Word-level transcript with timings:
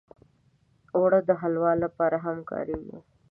اوړه 0.95 1.19
د 1.27 1.29
حلوا 1.41 1.71
لپاره 1.83 2.17
هم 2.25 2.37
کارېږي 2.49 2.97